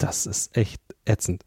[0.00, 1.44] Das ist echt ätzend.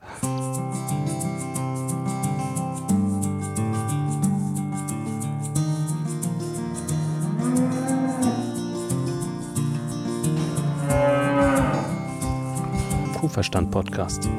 [13.19, 14.29] Kuhverstand Podcast.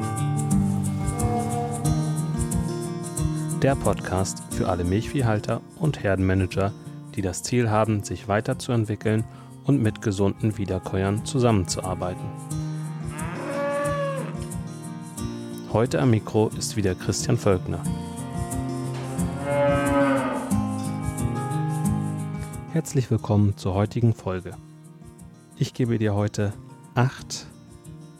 [3.61, 6.71] Der Podcast für alle Milchviehhalter und Herdenmanager,
[7.15, 9.25] die das Ziel haben, sich weiterzuentwickeln
[9.65, 12.54] und mit gesunden Wiederkäuern zusammenzuarbeiten.
[15.75, 17.83] Heute am Mikro ist wieder Christian Völkner.
[22.71, 24.55] Herzlich willkommen zur heutigen Folge.
[25.57, 26.53] Ich gebe dir heute
[26.93, 27.47] acht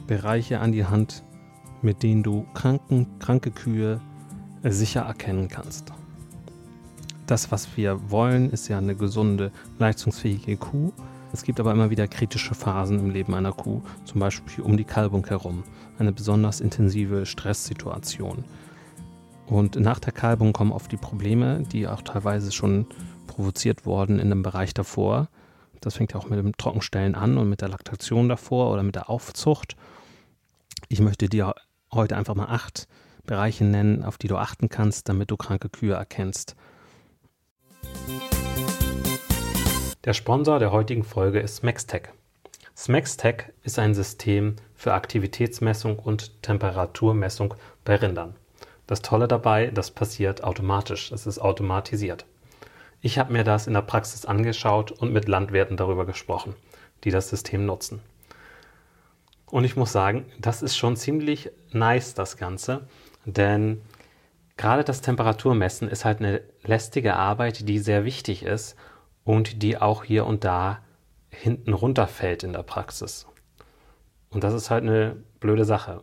[0.05, 1.23] Bereiche an die Hand,
[1.81, 4.01] mit denen du kranken, kranke Kühe
[4.61, 5.93] sicher erkennen kannst.
[7.25, 10.91] Das, was wir wollen, ist ja eine gesunde, leistungsfähige Kuh.
[11.35, 14.85] Es gibt aber immer wieder kritische Phasen im Leben einer Kuh, zum Beispiel um die
[14.85, 15.65] Kalbung herum,
[15.99, 18.45] eine besonders intensive Stresssituation.
[19.45, 22.85] Und nach der Kalbung kommen oft die Probleme, die auch teilweise schon
[23.27, 25.27] provoziert wurden in einem Bereich davor.
[25.81, 28.95] Das fängt ja auch mit dem Trockenstellen an und mit der Laktation davor oder mit
[28.95, 29.75] der Aufzucht.
[30.87, 31.53] Ich möchte dir
[31.93, 32.87] heute einfach mal acht
[33.25, 36.55] Bereiche nennen, auf die du achten kannst, damit du kranke Kühe erkennst.
[40.05, 42.09] Der Sponsor der heutigen Folge ist Smextech.
[42.77, 48.35] Smextech ist ein System für Aktivitätsmessung und Temperaturmessung bei Rindern.
[48.85, 52.27] Das Tolle dabei, das passiert automatisch, es ist automatisiert.
[53.01, 56.53] Ich habe mir das in der Praxis angeschaut und mit Landwirten darüber gesprochen,
[57.03, 57.99] die das System nutzen.
[59.47, 62.87] Und ich muss sagen, das ist schon ziemlich nice, das Ganze,
[63.25, 63.81] denn
[64.55, 68.75] gerade das Temperaturmessen ist halt eine lästige Arbeit, die sehr wichtig ist
[69.25, 70.79] und die auch hier und da
[71.29, 73.27] hinten runterfällt in der Praxis.
[74.29, 76.01] Und das ist halt eine blöde Sache.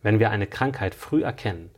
[0.00, 1.70] Wenn wir eine Krankheit früh erkennen,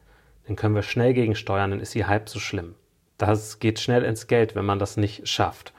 [0.47, 2.77] dann können wir schnell gegensteuern, dann ist sie halb so schlimm.
[3.19, 5.73] Das geht schnell ins Geld, wenn man das nicht schafft.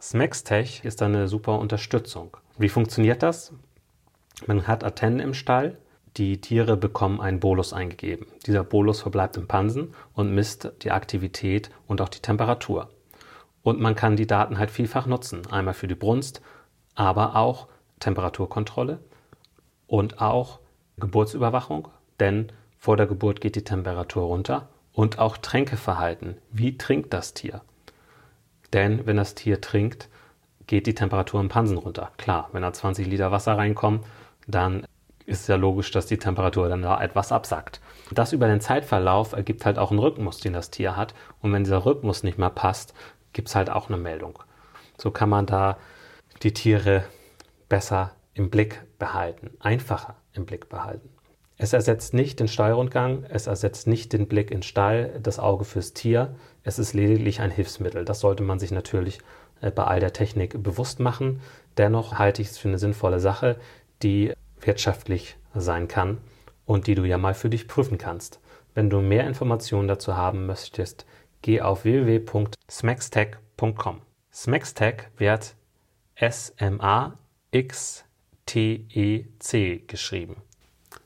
[0.00, 2.36] Smextech ist eine super Unterstützung.
[2.56, 3.52] Wie funktioniert das?
[4.46, 5.78] Man hat Antennen im Stall,
[6.16, 8.26] die Tiere bekommen einen Bolus eingegeben.
[8.46, 12.90] Dieser Bolus verbleibt im Pansen und misst die Aktivität und auch die Temperatur.
[13.66, 15.42] Und man kann die Daten halt vielfach nutzen.
[15.50, 16.40] Einmal für die Brunst,
[16.94, 17.66] aber auch
[17.98, 19.00] Temperaturkontrolle
[19.88, 20.60] und auch
[20.98, 21.88] Geburtsüberwachung,
[22.20, 26.36] denn vor der Geburt geht die Temperatur runter und auch Tränkeverhalten.
[26.52, 27.60] Wie trinkt das Tier?
[28.72, 30.10] Denn wenn das Tier trinkt,
[30.68, 32.12] geht die Temperatur im Pansen runter.
[32.18, 34.04] Klar, wenn da 20 Liter Wasser reinkommen,
[34.46, 34.86] dann
[35.26, 37.80] ist ja logisch, dass die Temperatur dann da etwas absackt.
[38.12, 41.14] Das über den Zeitverlauf ergibt halt auch einen Rhythmus, den das Tier hat.
[41.42, 42.94] Und wenn dieser Rhythmus nicht mehr passt,
[43.36, 44.38] gibt es halt auch eine Meldung.
[44.96, 45.76] So kann man da
[46.42, 47.04] die Tiere
[47.68, 51.10] besser im Blick behalten, einfacher im Blick behalten.
[51.58, 55.92] Es ersetzt nicht den Stallrundgang, es ersetzt nicht den Blick in Stall, das Auge fürs
[55.92, 56.34] Tier.
[56.62, 58.06] Es ist lediglich ein Hilfsmittel.
[58.06, 59.20] Das sollte man sich natürlich
[59.60, 61.40] äh, bei all der Technik bewusst machen.
[61.76, 63.56] Dennoch halte ich es für eine sinnvolle Sache,
[64.02, 66.18] die wirtschaftlich sein kann
[66.64, 68.40] und die du ja mal für dich prüfen kannst.
[68.74, 71.06] Wenn du mehr Informationen dazu haben möchtest,
[71.42, 74.00] geh auf www.smextech.com.
[74.32, 75.54] Smextech wird
[76.14, 77.18] S-M-A-X-T-E-C
[79.86, 80.36] geschrieben.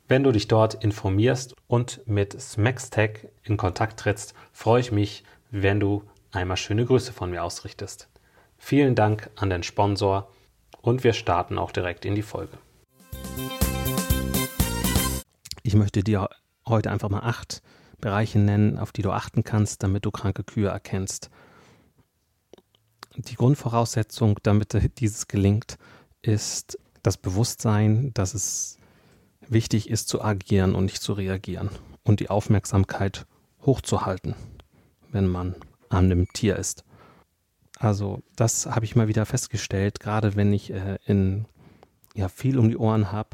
[0.08, 5.78] Wenn du dich dort informierst und mit Smextech in Kontakt trittst, freue ich mich, wenn
[5.78, 6.02] du
[6.32, 8.08] einmal schöne Grüße von mir ausrichtest.
[8.58, 10.30] Vielen Dank an den Sponsor
[10.80, 12.58] und wir starten auch direkt in die Folge.
[15.62, 16.28] Ich möchte dir
[16.66, 17.62] heute einfach mal acht
[18.00, 21.30] Bereiche nennen, auf die du achten kannst, damit du kranke Kühe erkennst.
[23.16, 25.78] Die Grundvoraussetzung, damit dieses gelingt,
[26.22, 28.78] ist das Bewusstsein, dass es
[29.48, 31.70] wichtig ist zu agieren und nicht zu reagieren
[32.04, 33.26] und die Aufmerksamkeit
[33.62, 34.34] hochzuhalten,
[35.10, 35.56] wenn man
[35.88, 36.84] an einem Tier ist.
[37.78, 41.46] Also das habe ich mal wieder festgestellt, gerade wenn ich äh, in
[42.14, 43.30] ja viel um die Ohren habe,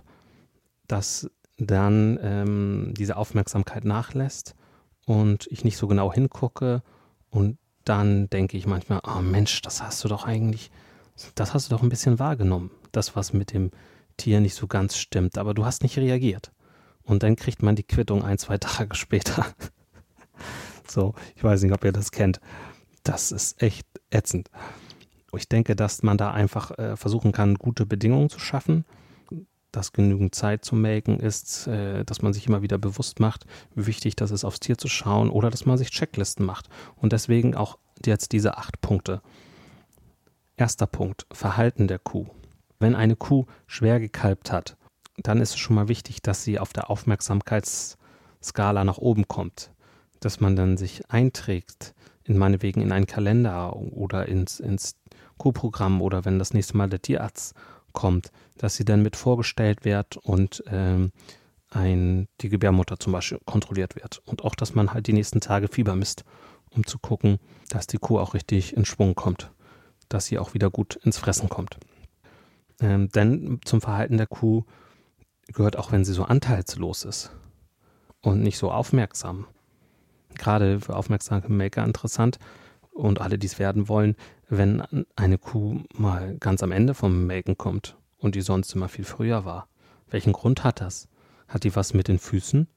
[0.87, 4.55] dass dann ähm, diese Aufmerksamkeit nachlässt
[5.06, 6.82] und ich nicht so genau hingucke
[7.31, 10.70] und dann denke ich manchmal, oh Mensch, das hast du doch eigentlich,
[11.35, 13.70] das hast du doch ein bisschen wahrgenommen, das was mit dem
[14.19, 16.53] Tier nicht so ganz stimmt, aber du hast nicht reagiert.
[17.03, 19.47] Und dann kriegt man die Quittung ein, zwei Tage später.
[20.88, 22.41] so, ich weiß nicht, ob ihr das kennt.
[23.05, 24.50] Das ist echt ätzend.
[25.37, 28.85] Ich denke, dass man da einfach äh, versuchen kann, gute Bedingungen zu schaffen
[29.76, 33.44] dass genügend Zeit zu melken ist, äh, dass man sich immer wieder bewusst macht,
[33.75, 36.70] wie wichtig das ist, aufs Tier zu schauen oder dass man sich Checklisten macht.
[36.96, 39.20] Und deswegen auch jetzt diese acht Punkte.
[40.56, 42.26] Erster Punkt, Verhalten der Kuh.
[42.78, 44.78] Wenn eine Kuh schwer gekalbt hat,
[45.19, 49.72] dann ist es schon mal wichtig, dass sie auf der Aufmerksamkeitsskala nach oben kommt.
[50.20, 51.94] Dass man dann sich einträgt,
[52.25, 54.96] in meinetwegen in einen Kalender oder ins, ins
[55.37, 57.55] Q-Programm oder wenn das nächste Mal der Tierarzt
[57.96, 61.10] kommt, dass sie dann mit vorgestellt wird und ähm,
[61.70, 64.22] ein, die Gebärmutter zum Beispiel kontrolliert wird.
[64.25, 66.25] Und auch, dass man halt die nächsten Tage Fieber misst,
[66.70, 67.38] um zu gucken,
[67.70, 69.50] dass die Kuh auch richtig in Schwung kommt,
[70.08, 71.78] dass sie auch wieder gut ins Fressen kommt.
[72.81, 74.64] Ähm, denn zum Verhalten der Kuh
[75.48, 77.31] gehört auch, wenn sie so anteilslos ist
[78.20, 79.46] und nicht so aufmerksam.
[80.34, 82.38] Gerade für aufmerksame Maker interessant
[82.93, 84.16] und alle, die es werden wollen,
[84.48, 89.04] wenn eine Kuh mal ganz am Ende vom Melken kommt und die sonst immer viel
[89.04, 89.69] früher war.
[90.08, 91.08] Welchen Grund hat das?
[91.48, 92.69] Hat die was mit den Füßen?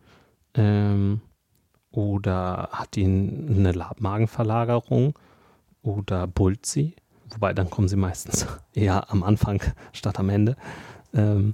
[0.56, 1.22] Ähm,
[1.92, 5.18] oder hat die eine Labmagenverlagerung?
[5.82, 6.96] Oder bullt sie?
[7.30, 9.62] Wobei, dann kommen sie meistens eher am Anfang
[9.94, 10.56] statt am Ende.
[11.14, 11.54] Ähm,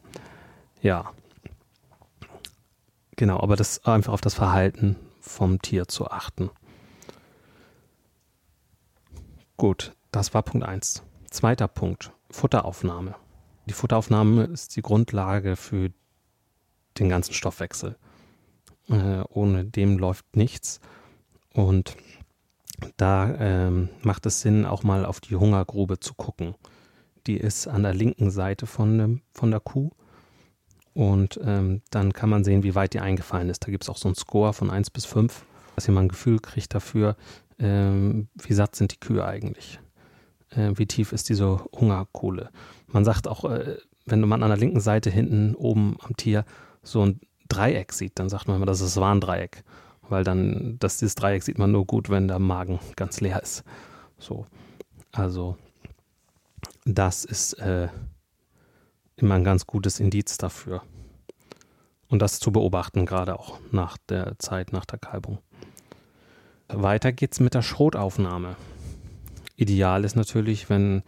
[0.82, 1.12] ja.
[3.18, 6.50] Genau, aber das einfach auf das Verhalten vom Tier zu achten.
[9.58, 11.04] Gut, das war Punkt 1.
[11.30, 13.16] Zweiter Punkt, Futteraufnahme.
[13.66, 15.92] Die Futteraufnahme ist die Grundlage für
[16.98, 17.98] den ganzen Stoffwechsel.
[18.88, 20.80] Äh, ohne dem läuft nichts.
[21.54, 21.98] Und
[22.96, 26.56] da ähm, macht es Sinn, auch mal auf die Hungergrube zu gucken.
[27.28, 29.90] Die ist an der linken Seite von, von der Kuh.
[30.94, 33.66] Und ähm, dann kann man sehen, wie weit die eingefallen ist.
[33.66, 35.46] Da gibt es auch so einen Score von 1 bis 5,
[35.76, 37.18] dass mal ein Gefühl kriegt dafür,
[37.60, 39.82] ähm, wie satt sind die Kühe eigentlich.
[40.52, 42.50] Äh, wie tief ist diese Hungerkohle.
[42.88, 46.46] Man sagt auch, äh, wenn man an der linken Seite hinten oben am Tier
[46.84, 49.64] so ein Dreieck sieht, dann sagt man immer, das ist ein Warndreieck.
[50.08, 53.64] Weil dann, das, dieses Dreieck sieht man nur gut, wenn der Magen ganz leer ist.
[54.20, 54.46] So.
[55.12, 55.58] Also,
[56.86, 57.88] das ist äh,
[59.16, 60.84] immer ein ganz gutes Indiz dafür.
[62.08, 65.40] Und das zu beobachten, gerade auch nach der Zeit, nach der Kalbung.
[66.68, 68.56] Weiter geht's mit der Schrotaufnahme.
[69.56, 71.04] Ideal ist natürlich, wenn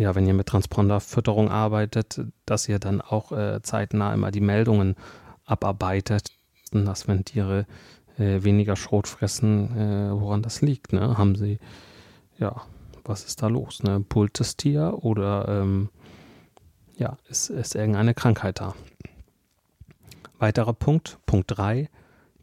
[0.00, 4.96] ja, wenn ihr mit Transponderfütterung arbeitet, dass ihr dann auch äh, zeitnah immer die Meldungen
[5.44, 6.32] abarbeitet,
[6.72, 7.66] dass wenn Tiere
[8.18, 10.92] äh, weniger Schrot fressen, äh, woran das liegt.
[10.92, 11.18] Ne?
[11.18, 11.58] Haben sie,
[12.38, 12.62] ja,
[13.04, 13.82] was ist da los?
[13.82, 14.00] Ne?
[14.00, 15.90] Pult das Tier oder ähm,
[16.96, 18.74] ja, ist, ist irgendeine Krankheit da?
[20.38, 21.90] Weiterer Punkt, Punkt 3,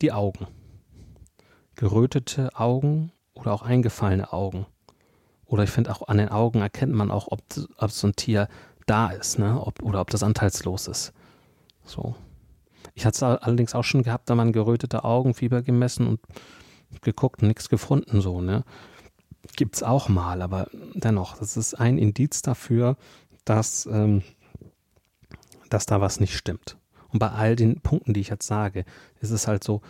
[0.02, 0.46] die Augen.
[1.76, 4.66] Gerötete Augen oder auch eingefallene Augen
[5.48, 7.42] oder ich finde auch an den Augen erkennt man auch, ob,
[7.78, 8.48] ob so ein Tier
[8.86, 9.62] da ist, ne?
[9.62, 11.14] Ob, oder ob das anteilslos ist.
[11.86, 12.16] So.
[12.94, 16.20] Ich hatte es allerdings auch schon gehabt, da man gerötete Augen, Fieber gemessen und
[17.02, 18.64] geguckt und nichts gefunden, so, ne?
[19.56, 22.98] Gibt's auch mal, aber dennoch, das ist ein Indiz dafür,
[23.46, 24.24] dass, ähm,
[25.70, 26.78] dass da was nicht stimmt.
[27.10, 28.84] Und bei all den Punkten, die ich jetzt sage,
[29.22, 29.82] ist es halt so,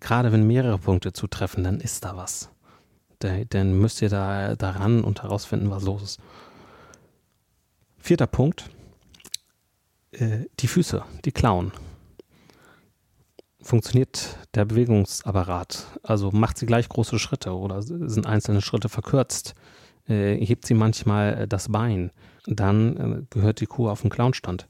[0.00, 2.50] gerade wenn mehrere Punkte zutreffen, dann ist da was
[3.20, 6.20] dann müsst ihr da daran und herausfinden, was los ist.
[7.98, 8.70] Vierter Punkt.
[10.12, 11.72] Äh, die Füße, die Klauen.
[13.62, 15.86] Funktioniert der Bewegungsapparat?
[16.02, 19.54] Also macht sie gleich große Schritte oder sind einzelne Schritte verkürzt?
[20.08, 22.10] Äh, hebt sie manchmal das Bein?
[22.46, 24.66] Dann äh, gehört die Kuh auf den Clownstand.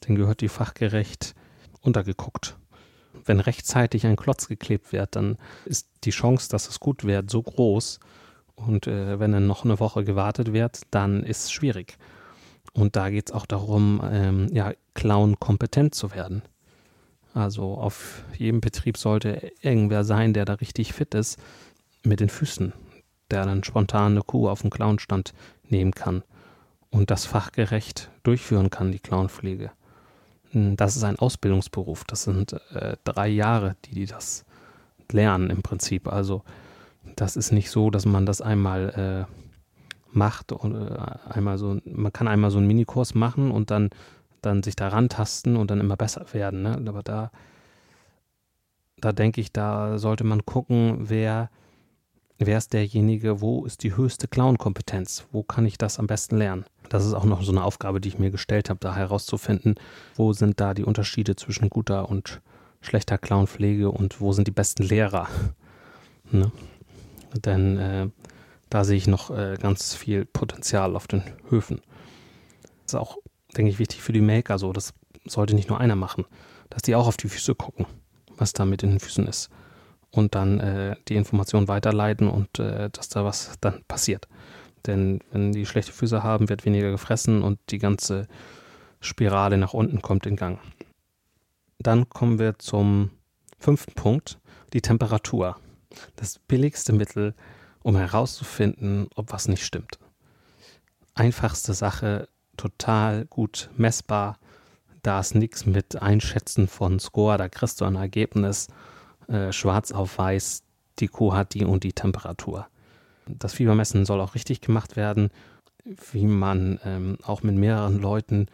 [0.00, 1.36] Dann gehört die fachgerecht
[1.80, 2.56] untergeguckt
[3.24, 7.42] wenn rechtzeitig ein Klotz geklebt wird, dann ist die Chance, dass es gut wird, so
[7.42, 8.00] groß.
[8.54, 11.96] Und äh, wenn dann noch eine Woche gewartet wird, dann ist es schwierig.
[12.72, 16.42] Und da geht es auch darum, ähm, ja, Clown kompetent zu werden.
[17.34, 21.38] Also auf jedem Betrieb sollte irgendwer sein, der da richtig fit ist
[22.02, 22.72] mit den Füßen,
[23.30, 25.32] der dann spontan eine Kuh auf den Clownstand
[25.68, 26.22] nehmen kann
[26.90, 29.70] und das fachgerecht durchführen kann, die Clownpflege.
[30.52, 32.04] Das ist ein Ausbildungsberuf.
[32.04, 34.44] Das sind äh, drei Jahre, die die das
[35.10, 36.08] lernen im Prinzip.
[36.08, 36.42] Also
[37.16, 39.42] das ist nicht so, dass man das einmal äh,
[40.12, 40.98] macht und äh,
[41.30, 43.90] einmal so, man kann einmal so einen Minikurs machen und dann,
[44.40, 46.62] dann sich da rantasten und dann immer besser werden.
[46.62, 46.82] Ne?
[46.86, 47.30] Aber da,
[48.98, 51.50] da denke ich, da sollte man gucken, wer,
[52.38, 55.26] wer ist derjenige, wo ist die höchste Clown-Kompetenz?
[55.32, 56.64] Wo kann ich das am besten lernen?
[56.92, 59.76] Das ist auch noch so eine Aufgabe, die ich mir gestellt habe, da herauszufinden,
[60.14, 62.42] wo sind da die Unterschiede zwischen guter und
[62.82, 65.28] schlechter Clownpflege und wo sind die besten Lehrer.
[66.30, 66.50] Ne?
[67.34, 68.08] Denn äh,
[68.70, 71.82] da sehe ich noch äh, ganz viel Potenzial auf den Höfen.
[72.84, 73.18] Das ist auch,
[73.54, 74.72] denke ich, wichtig für die Maker so.
[74.72, 74.94] Das
[75.26, 76.24] sollte nicht nur einer machen,
[76.70, 77.84] dass die auch auf die Füße gucken,
[78.38, 79.50] was da mit in den Füßen ist.
[80.10, 84.28] Und dann äh, die Information weiterleiten und äh, dass da was dann passiert.
[84.86, 88.26] Denn wenn die schlechte Füße haben, wird weniger gefressen und die ganze
[89.00, 90.58] Spirale nach unten kommt in Gang.
[91.78, 93.10] Dann kommen wir zum
[93.58, 94.38] fünften Punkt,
[94.72, 95.56] die Temperatur.
[96.16, 97.34] Das billigste Mittel,
[97.82, 99.98] um herauszufinden, ob was nicht stimmt.
[101.14, 104.38] Einfachste Sache, total gut messbar.
[105.02, 108.68] Da ist nichts mit Einschätzen von Score, da kriegst du ein Ergebnis
[109.28, 110.62] äh, schwarz auf weiß,
[111.00, 112.68] die Kuh hat die und die Temperatur.
[113.26, 115.30] Das Fiebermessen soll auch richtig gemacht werden,
[115.84, 118.46] wie man ähm, auch mit mehreren Leuten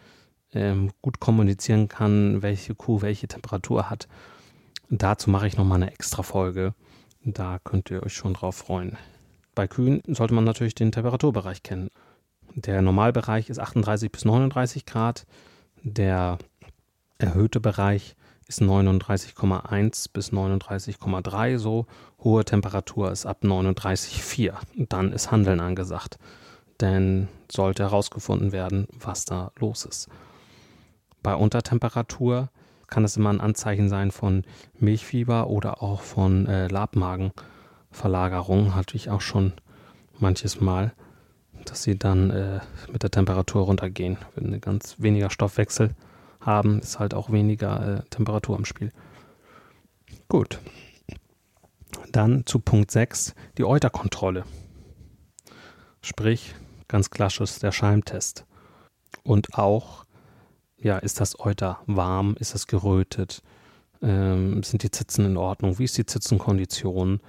[0.52, 4.08] ähm, gut kommunizieren kann, welche Kuh welche Temperatur hat.
[4.90, 6.74] Dazu mache ich nochmal eine extra Folge.
[7.24, 8.96] Da könnt ihr euch schon drauf freuen.
[9.54, 11.90] Bei Kühen sollte man natürlich den Temperaturbereich kennen.
[12.54, 15.26] Der Normalbereich ist 38 bis 39 Grad.
[15.82, 16.38] Der
[17.18, 18.16] erhöhte Bereich
[18.48, 21.86] ist 39,1 bis 39,3 so.
[22.24, 24.54] Hohe Temperatur ist ab 39,4.
[24.88, 26.18] Dann ist Handeln angesagt.
[26.80, 30.08] Denn sollte herausgefunden werden, was da los ist.
[31.22, 32.48] Bei Untertemperatur
[32.86, 34.44] kann es immer ein Anzeichen sein von
[34.78, 38.74] Milchfieber oder auch von äh, Labmagenverlagerung.
[38.74, 39.52] Hatte ich auch schon
[40.18, 40.94] manches Mal,
[41.66, 44.16] dass sie dann äh, mit der Temperatur runtergehen.
[44.34, 45.94] Wenn ganz weniger Stoffwechsel
[46.48, 48.92] haben, ist halt auch weniger äh, Temperatur im Spiel.
[50.28, 50.60] Gut.
[52.10, 54.44] Dann zu Punkt 6, die Euterkontrolle.
[56.02, 56.54] Sprich,
[56.88, 58.46] ganz klassisch der Scheimtest.
[59.22, 60.04] Und auch
[60.80, 62.36] ja, ist das Euter warm?
[62.38, 63.42] Ist das gerötet?
[64.00, 65.78] Ähm, sind die Zitzen in Ordnung?
[65.78, 67.20] Wie ist die Zitzenkondition?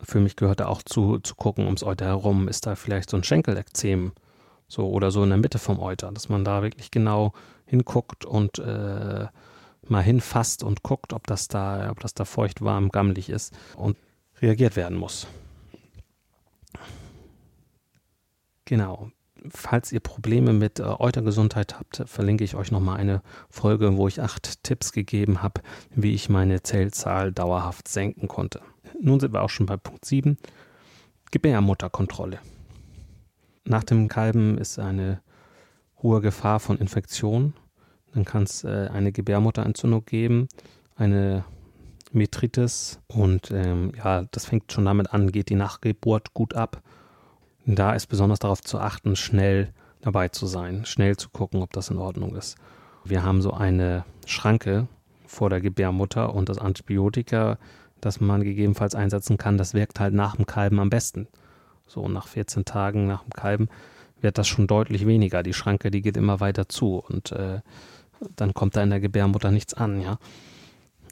[0.00, 2.48] Für mich gehört da auch zu, zu gucken ums Euter herum.
[2.48, 4.12] Ist da vielleicht so ein Schenkelekzem?
[4.72, 7.34] So, oder so in der Mitte vom Euter, dass man da wirklich genau
[7.66, 9.26] hinguckt und äh,
[9.86, 13.98] mal hinfasst und guckt, ob das da, ob das da feucht, warm, gammelig ist und
[14.40, 15.26] reagiert werden muss.
[18.64, 19.10] Genau
[19.50, 24.22] falls ihr Probleme mit äh, Eutergesundheit habt, verlinke ich euch nochmal eine Folge, wo ich
[24.22, 25.60] acht Tipps gegeben habe,
[25.94, 28.60] wie ich meine Zellzahl dauerhaft senken konnte.
[29.00, 30.38] Nun sind wir auch schon bei Punkt 7.
[31.32, 32.38] Gebärmutterkontrolle.
[33.64, 35.20] Nach dem Kalben ist eine
[36.02, 37.54] hohe Gefahr von Infektion.
[38.12, 40.48] Dann kann es äh, eine Gebärmutterentzündung geben,
[40.96, 41.44] eine
[42.12, 46.82] Metritis und ähm, ja, das fängt schon damit an, geht die Nachgeburt gut ab
[47.66, 51.90] da ist besonders darauf zu achten, schnell dabei zu sein, schnell zu gucken, ob das
[51.90, 52.56] in Ordnung ist.
[53.04, 54.88] Wir haben so eine Schranke
[55.26, 57.58] vor der Gebärmutter und das Antibiotika,
[58.00, 61.28] das man gegebenenfalls einsetzen kann, das wirkt halt nach dem Kalben am besten.
[61.92, 63.68] So nach 14 Tagen nach dem Kalben
[64.22, 65.42] wird das schon deutlich weniger.
[65.42, 67.60] Die Schranke, die geht immer weiter zu und äh,
[68.34, 70.18] dann kommt da in der Gebärmutter nichts an, ja.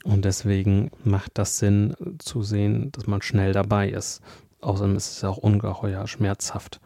[0.03, 4.21] Und deswegen macht das Sinn zu sehen, dass man schnell dabei ist.
[4.61, 6.79] Außerdem ist es ja auch ungeheuer schmerzhaft.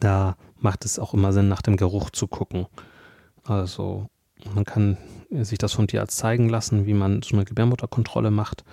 [0.00, 2.66] Da macht es auch immer Sinn, nach dem Geruch zu gucken.
[3.44, 4.08] Also
[4.54, 4.96] man kann
[5.30, 8.64] sich das vom Tierarzt zeigen lassen, wie man so eine Gebärmutterkontrolle macht,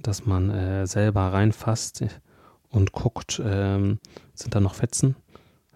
[0.00, 2.04] dass man äh, selber reinfasst
[2.74, 3.96] und guckt, äh,
[4.34, 5.16] sind da noch Fetzen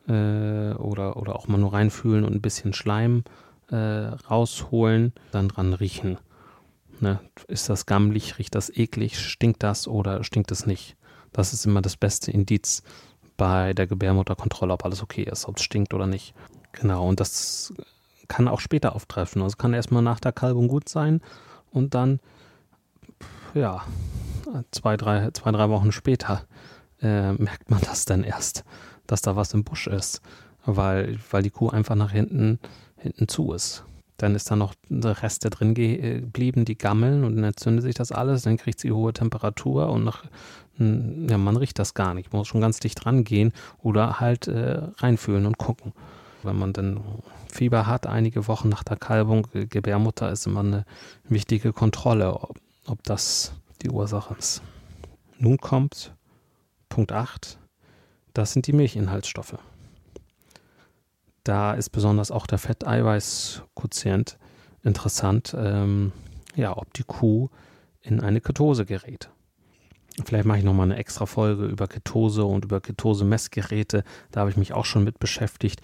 [0.09, 3.25] äh, oder, oder auch mal nur reinfühlen und ein bisschen Schleim
[3.71, 6.19] äh, rausholen, dann dran riechen.
[7.01, 7.21] Ne?
[7.47, 10.97] Ist das gammelig, riecht das eklig, stinkt das oder stinkt es nicht?
[11.33, 12.83] Das ist immer das beste Indiz
[13.37, 16.35] bei der Gebärmutterkontrolle, ob alles okay ist, ob es stinkt oder nicht.
[16.73, 17.73] Genau, und das
[18.27, 19.43] kann auch später auftreffen.
[19.43, 21.21] Also kann erstmal nach der Kalbung gut sein
[21.71, 22.21] und dann,
[23.55, 23.85] ja,
[24.71, 26.45] zwei, drei, zwei, drei Wochen später
[27.03, 28.65] äh, merkt man das dann erst,
[29.07, 30.21] dass da was im Busch ist,
[30.65, 32.59] weil, weil die Kuh einfach nach hinten,
[32.97, 33.85] hinten zu ist.
[34.17, 38.11] Dann ist da noch der Reste drin geblieben, die gammeln und dann entzündet sich das
[38.11, 40.25] alles, dann kriegt sie hohe Temperatur und nach,
[40.79, 42.33] ja, man riecht das gar nicht.
[42.33, 45.93] Man muss schon ganz dicht rangehen oder halt äh, reinfühlen und gucken.
[46.43, 47.01] Wenn man dann
[47.49, 50.85] Fieber hat, einige Wochen nach der Kalbung, äh, Gebärmutter ist immer eine
[51.29, 53.53] wichtige Kontrolle, ob, ob das
[53.83, 54.63] die Ursache ist.
[55.39, 56.13] Nun kommt
[56.89, 57.59] Punkt 8,
[58.35, 59.59] das sind die Milchinhaltsstoffe.
[61.45, 64.39] Da ist besonders auch der Fetteiweiß-Quotient
[64.83, 66.13] interessant, ähm,
[66.55, 67.49] ja, ob die Kuh
[68.01, 69.31] in eine Ketose gerät.
[70.25, 74.05] Vielleicht mache ich nochmal eine extra Folge über Ketose und über Ketose-Messgeräte.
[74.31, 75.81] Da habe ich mich auch schon mit beschäftigt.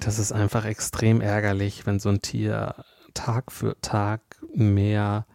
[0.00, 2.74] Das ist einfach extrem ärgerlich, wenn so ein Tier
[3.14, 4.20] Tag für Tag
[4.54, 5.26] mehr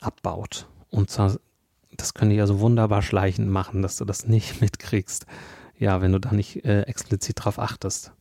[0.00, 0.66] abbaut.
[0.90, 1.36] Und zwar,
[1.96, 5.26] das können die ja so wunderbar schleichend machen, dass du das nicht mitkriegst.
[5.78, 8.12] Ja, wenn du da nicht äh, explizit drauf achtest.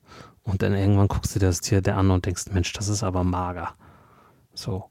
[0.43, 3.03] Und dann irgendwann guckst du dir das Tier der an und denkst, Mensch, das ist
[3.03, 3.75] aber mager.
[4.53, 4.85] So,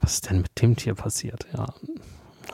[0.00, 1.46] was ist denn mit dem Tier passiert?
[1.52, 1.66] Ja,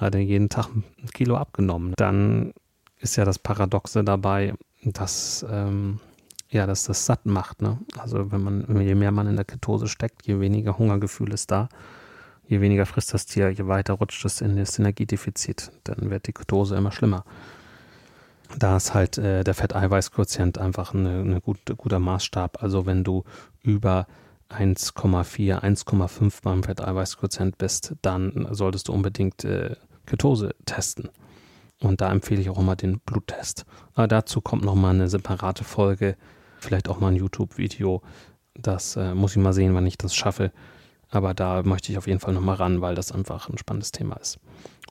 [0.00, 1.95] hat er jeden Tag ein Kilo abgenommen.
[1.97, 2.52] Dann
[2.99, 6.00] ist ja das Paradoxe dabei, dass ähm,
[6.52, 7.62] ja, dass das satt macht.
[7.62, 7.79] Ne?
[7.99, 11.69] Also wenn man, je mehr man in der Ketose steckt, je weniger Hungergefühl ist da,
[12.47, 15.71] je weniger frisst das Tier, je weiter rutscht es in das Energiedefizit.
[15.85, 17.25] Dann wird die Ketose immer schlimmer.
[18.59, 22.63] Da ist halt äh, der Fetteiweißquotient einfach ein eine gut, guter Maßstab.
[22.63, 23.25] Also wenn du
[23.63, 24.07] über
[24.51, 31.09] 1,4, 1,5 beim Fetteiweißquotient bist, dann solltest du unbedingt äh, Ketose testen.
[31.81, 33.65] Und da empfehle ich auch immer den Bluttest.
[33.95, 36.17] Aber dazu kommt nochmal eine separate Folge,
[36.61, 38.03] vielleicht auch mal ein YouTube-Video.
[38.55, 40.53] Das äh, muss ich mal sehen, wann ich das schaffe.
[41.12, 44.16] Aber da möchte ich auf jeden Fall nochmal ran, weil das einfach ein spannendes Thema
[44.16, 44.40] ist.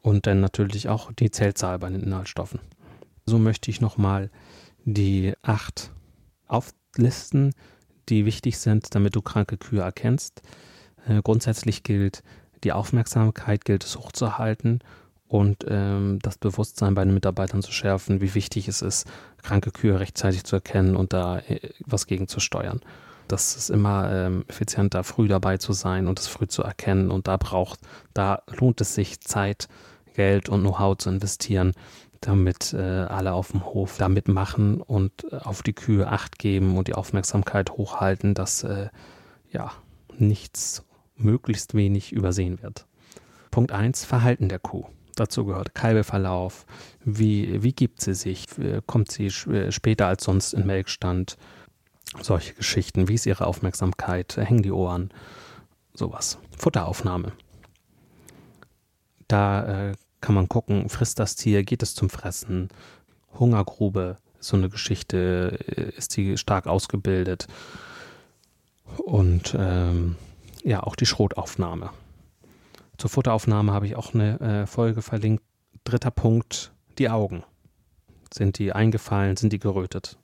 [0.03, 2.59] Und dann natürlich auch die Zellzahl bei den Inhaltsstoffen.
[3.25, 4.29] So möchte ich nochmal
[4.85, 5.91] die acht
[6.47, 7.53] auflisten,
[8.07, 10.43] die wichtig sind, damit du kranke Kühe erkennst.
[11.07, 12.21] Äh, grundsätzlich gilt,
[12.63, 14.79] die Aufmerksamkeit gilt es hochzuhalten
[15.27, 19.07] und ähm, das Bewusstsein bei den Mitarbeitern zu schärfen, wie wichtig es ist,
[19.41, 22.81] kranke Kühe rechtzeitig zu erkennen und da äh, was gegen zu steuern.
[23.31, 27.11] Das ist immer ähm, effizienter, früh dabei zu sein und es früh zu erkennen.
[27.11, 27.79] Und da braucht,
[28.13, 29.69] da lohnt es sich, Zeit,
[30.13, 31.71] Geld und Know-how zu investieren,
[32.19, 36.77] damit äh, alle auf dem Hof da mitmachen und äh, auf die Kühe Acht geben
[36.77, 38.89] und die Aufmerksamkeit hochhalten, dass äh,
[39.49, 39.71] ja
[40.17, 40.83] nichts,
[41.15, 42.85] möglichst wenig übersehen wird.
[43.49, 44.85] Punkt 1, Verhalten der Kuh.
[45.15, 46.65] Dazu gehört Kalbeverlauf,
[47.03, 48.45] wie, wie gibt sie sich,
[48.87, 51.37] kommt sie später als sonst in Melkstand,
[52.19, 55.11] solche Geschichten, wie ist ihre Aufmerksamkeit, hängen die Ohren,
[55.93, 56.37] sowas.
[56.57, 57.31] Futteraufnahme.
[59.27, 62.69] Da äh, kann man gucken, frisst das Tier, geht es zum Fressen,
[63.39, 67.47] Hungergrube, so eine Geschichte, äh, ist die stark ausgebildet
[68.97, 70.17] und ähm,
[70.63, 71.91] ja, auch die Schrotaufnahme.
[72.97, 75.43] Zur Futteraufnahme habe ich auch eine äh, Folge verlinkt.
[75.83, 77.43] Dritter Punkt, die Augen.
[78.31, 80.19] Sind die eingefallen, sind die gerötet?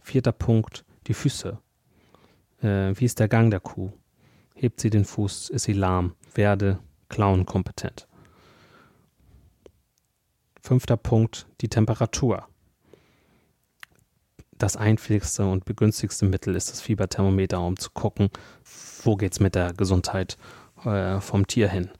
[0.00, 1.58] Vierter Punkt, die Füße.
[2.62, 3.92] Äh, wie ist der Gang der Kuh?
[4.54, 5.50] Hebt sie den Fuß?
[5.50, 6.14] Ist sie lahm?
[6.34, 8.08] Werde klauenkompetent.
[10.60, 12.48] Fünfter Punkt, die Temperatur.
[14.58, 18.30] Das einfältigste und begünstigste Mittel ist das Fieberthermometer, um zu gucken,
[19.02, 20.38] wo geht es mit der Gesundheit
[20.84, 21.90] äh, vom Tier hin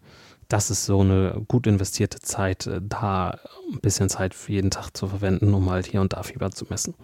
[0.49, 3.38] das ist so eine gut investierte Zeit, äh, da
[3.73, 6.66] ein bisschen Zeit für jeden Tag zu verwenden, um halt hier und da Fieber zu
[6.69, 6.95] messen.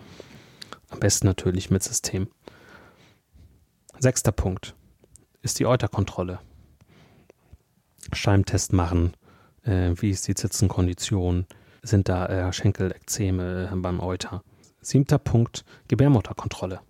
[0.92, 2.28] Am besten natürlich mit System.
[3.98, 4.76] Sechster Punkt
[5.42, 6.38] ist die Euterkontrolle.
[8.12, 9.14] Scheimtest machen,
[9.64, 11.46] äh, wie ist die Zitzenkondition,
[11.82, 14.42] sind da äh, Schenkelekzeme beim Euter.
[14.80, 16.80] Siebter Punkt, Gebärmutterkontrolle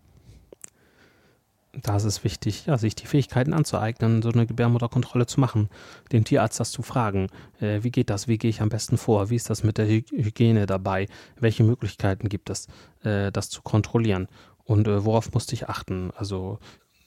[1.72, 5.70] da ist es wichtig, ja, sich die Fähigkeiten anzueignen, so eine Gebärmutterkontrolle zu machen,
[6.12, 7.28] den Tierarzt das zu fragen,
[7.60, 9.86] äh, wie geht das, wie gehe ich am besten vor, wie ist das mit der
[9.86, 11.08] Hygiene dabei,
[11.40, 12.68] welche Möglichkeiten gibt es,
[13.04, 14.28] äh, das zu kontrollieren
[14.64, 16.58] und äh, worauf musste ich achten, also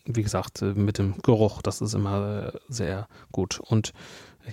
[0.06, 3.94] wie gesagt, äh, mit dem Geruch, das ist immer äh, sehr gut und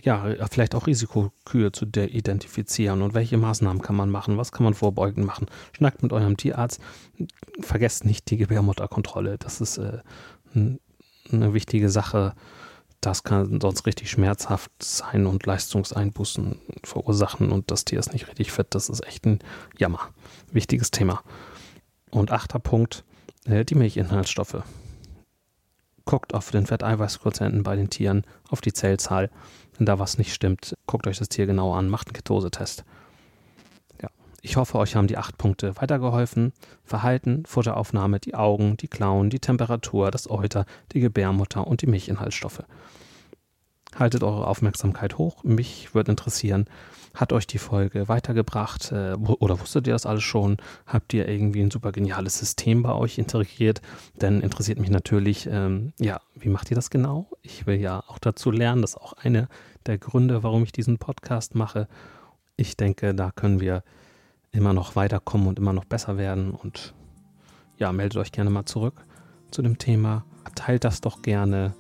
[0.02, 4.74] ja, vielleicht auch Risikokühe zu identifizieren und welche Maßnahmen kann man machen, was kann man
[4.74, 5.46] vorbeugend machen.
[5.72, 6.80] Schnackt mit eurem Tierarzt,
[7.60, 9.98] vergesst nicht die Gebärmutterkontrolle, das ist äh,
[10.54, 12.34] eine wichtige Sache.
[13.00, 18.52] Das kann sonst richtig schmerzhaft sein und Leistungseinbußen verursachen und das Tier ist nicht richtig
[18.52, 18.68] fit.
[18.70, 19.40] Das ist echt ein
[19.76, 20.10] Jammer.
[20.52, 21.22] Wichtiges Thema.
[22.10, 23.04] Und achter Punkt,
[23.44, 24.62] äh, die Milchinhaltsstoffe.
[26.04, 29.30] Guckt auf den Fetteiweißquotienten bei den Tieren, auf die Zellzahl
[29.78, 32.84] wenn da was nicht stimmt, guckt euch das Tier genau an, macht einen Ketosetest.
[34.00, 34.08] Ja.
[34.42, 36.52] Ich hoffe, euch haben die acht Punkte weitergeholfen.
[36.84, 42.62] Verhalten, Futteraufnahme, die Augen, die Klauen, die Temperatur, das Euter, die Gebärmutter und die Milchinhaltsstoffe.
[43.96, 45.44] Haltet eure Aufmerksamkeit hoch.
[45.44, 46.66] Mich würde interessieren,
[47.14, 50.56] hat euch die Folge weitergebracht äh, oder wusstet ihr das alles schon?
[50.86, 53.82] Habt ihr irgendwie ein super geniales System bei euch integriert?
[54.16, 57.28] Dann interessiert mich natürlich, ähm, ja, wie macht ihr das genau?
[57.42, 58.82] Ich will ja auch dazu lernen.
[58.82, 59.48] Das ist auch eine
[59.86, 61.86] der Gründe, warum ich diesen Podcast mache.
[62.56, 63.82] Ich denke, da können wir
[64.52, 66.52] immer noch weiterkommen und immer noch besser werden.
[66.52, 66.94] Und
[67.76, 69.04] ja, meldet euch gerne mal zurück
[69.50, 70.24] zu dem Thema.
[70.54, 71.74] Teilt das doch gerne.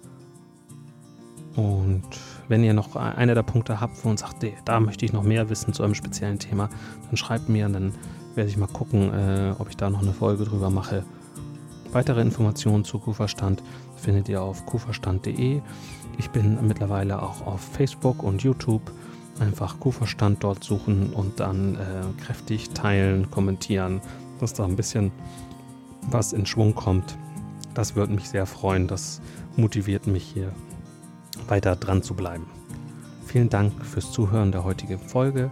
[1.56, 2.02] Und
[2.48, 5.50] wenn ihr noch einer der Punkte habt, wo uns sagt, da möchte ich noch mehr
[5.50, 6.68] wissen zu einem speziellen Thema,
[7.08, 7.92] dann schreibt mir, dann
[8.34, 11.04] werde ich mal gucken, äh, ob ich da noch eine Folge drüber mache.
[11.92, 13.62] Weitere Informationen zu Kuhverstand
[13.96, 15.60] findet ihr auf kuhverstand.de.
[16.18, 18.90] Ich bin mittlerweile auch auf Facebook und YouTube.
[19.40, 24.00] Einfach Kuhverstand dort suchen und dann äh, kräftig teilen, kommentieren,
[24.40, 25.10] dass da ein bisschen
[26.10, 27.16] was in Schwung kommt.
[27.74, 28.88] Das würde mich sehr freuen.
[28.88, 29.20] Das
[29.56, 30.52] motiviert mich hier
[31.48, 32.46] weiter dran zu bleiben.
[33.26, 35.50] Vielen Dank fürs Zuhören der heutigen Folge.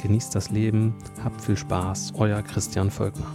[0.00, 3.26] Genießt das Leben, habt viel Spaß, euer Christian Völkner.